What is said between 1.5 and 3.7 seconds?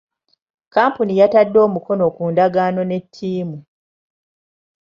omukono ku ndagaano ne ttiimu.